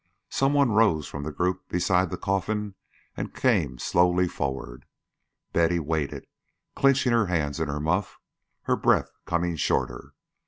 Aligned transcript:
Some 0.31 0.53
one 0.55 0.71
rose 0.71 1.05
from 1.07 1.21
the 1.21 1.31
group 1.31 1.69
beside 1.69 2.09
the 2.09 2.17
coffin 2.17 2.73
and 3.15 3.35
came 3.35 3.77
slowly 3.77 4.27
forward. 4.27 4.87
Betty 5.53 5.77
waited, 5.77 6.25
clinching 6.73 7.11
her 7.11 7.27
hands 7.27 7.59
in 7.59 7.67
her 7.67 7.79
muff, 7.79 8.17
her 8.63 8.75
breath 8.75 9.11
coming 9.27 9.55
shorter. 9.57 10.15